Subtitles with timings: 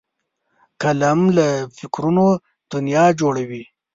[0.81, 1.47] قلم له
[1.77, 2.25] فکرونو
[2.73, 3.63] دنیا جوړوي